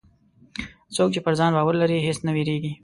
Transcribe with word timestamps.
څوک 0.95 1.09
چې 1.13 1.19
پر 1.25 1.33
ځان 1.39 1.51
باور 1.57 1.75
لري، 1.81 1.97
هېڅ 2.07 2.17
نه 2.25 2.31
وېرېږي. 2.35 2.71